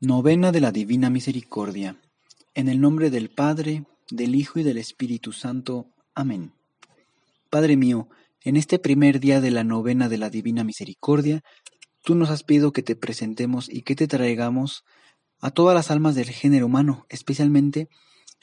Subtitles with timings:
[0.00, 1.96] Novena de la Divina Misericordia.
[2.52, 5.86] En el nombre del Padre, del Hijo y del Espíritu Santo.
[6.14, 6.52] Amén.
[7.48, 8.06] Padre mío,
[8.44, 11.42] en este primer día de la novena de la Divina Misericordia,
[12.02, 14.84] tú nos has pedido que te presentemos y que te traigamos
[15.40, 17.88] a todas las almas del género humano, especialmente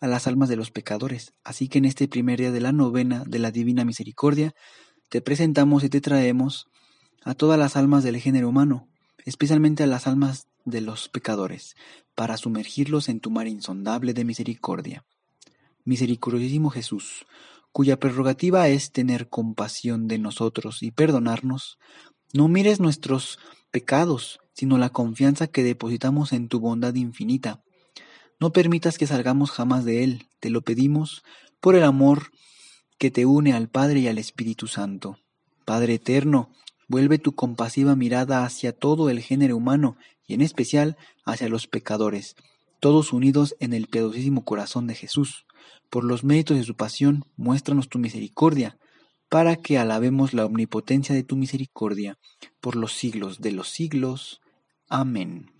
[0.00, 1.32] a las almas de los pecadores.
[1.42, 4.54] Así que en este primer día de la novena de la Divina Misericordia,
[5.08, 6.68] te presentamos y te traemos
[7.24, 8.86] a todas las almas del género humano,
[9.24, 11.76] especialmente a las almas de los pecadores,
[12.14, 15.04] para sumergirlos en tu mar insondable de misericordia.
[15.84, 17.26] Misericordiosísimo Jesús,
[17.72, 21.78] cuya prerrogativa es tener compasión de nosotros y perdonarnos,
[22.32, 23.38] no mires nuestros
[23.70, 27.62] pecados, sino la confianza que depositamos en tu bondad infinita.
[28.38, 31.22] No permitas que salgamos jamás de él, te lo pedimos
[31.60, 32.30] por el amor
[32.98, 35.18] que te une al Padre y al Espíritu Santo.
[35.64, 36.50] Padre eterno,
[36.90, 42.34] vuelve tu compasiva mirada hacia todo el género humano y en especial hacia los pecadores,
[42.80, 45.46] todos unidos en el piadosísimo corazón de Jesús.
[45.88, 48.76] Por los méritos de su pasión, muéstranos tu misericordia,
[49.28, 52.18] para que alabemos la omnipotencia de tu misericordia
[52.60, 54.40] por los siglos de los siglos.
[54.88, 55.59] Amén.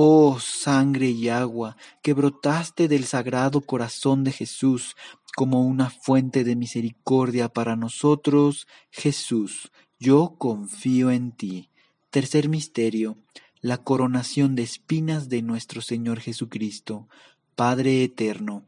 [0.00, 4.94] Oh sangre y agua que brotaste del sagrado corazón de Jesús
[5.34, 11.70] como una fuente de misericordia para nosotros, Jesús, yo confío en ti.
[12.10, 13.18] Tercer misterio,
[13.60, 17.08] la coronación de espinas de nuestro Señor Jesucristo.
[17.56, 18.67] Padre eterno,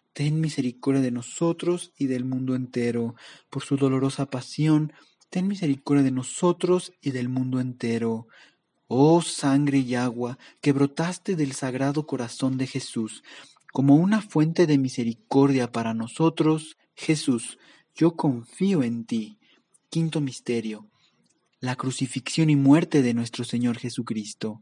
[0.13, 3.15] ten misericordia de nosotros y del mundo entero.
[3.49, 4.93] Por su dolorosa pasión,
[5.29, 8.27] ten misericordia de nosotros y del mundo entero.
[8.87, 13.23] Oh sangre y agua que brotaste del sagrado corazón de Jesús,
[13.71, 17.57] como una fuente de misericordia para nosotros, Jesús,
[17.95, 19.39] yo confío en ti.
[19.89, 20.89] Quinto misterio.
[21.59, 24.61] La crucifixión y muerte de nuestro Señor Jesucristo.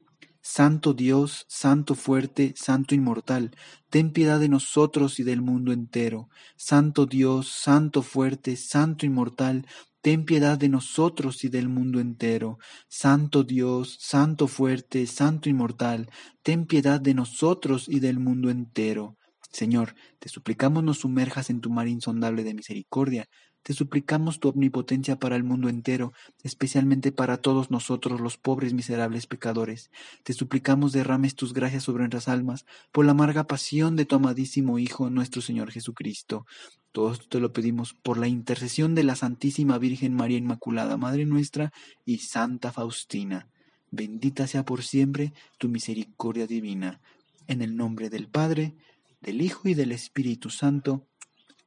[0.41, 3.51] Santo Dios, Santo fuerte, Santo inmortal,
[3.89, 6.29] ten piedad de nosotros y del mundo entero.
[6.55, 9.67] Santo Dios, Santo fuerte, Santo inmortal,
[10.01, 12.57] ten piedad de nosotros y del mundo entero.
[12.87, 16.09] Santo Dios, Santo fuerte, Santo inmortal,
[16.43, 19.17] ten piedad de nosotros y del mundo entero.
[19.51, 23.27] Señor, te suplicamos nos sumerjas en tu mar insondable de misericordia.
[23.63, 26.13] Te suplicamos tu omnipotencia para el mundo entero,
[26.43, 29.91] especialmente para todos nosotros los pobres miserables pecadores.
[30.23, 34.79] Te suplicamos derrames tus gracias sobre nuestras almas por la amarga pasión de tu amadísimo
[34.79, 36.45] Hijo, nuestro Señor Jesucristo.
[36.91, 41.25] Todo esto te lo pedimos por la intercesión de la Santísima Virgen María Inmaculada, Madre
[41.25, 41.71] nuestra,
[42.03, 43.47] y Santa Faustina.
[43.91, 46.99] Bendita sea por siempre tu misericordia divina.
[47.47, 48.75] En el nombre del Padre,
[49.21, 51.05] del Hijo y del Espíritu Santo.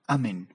[0.07, 0.49] Amén.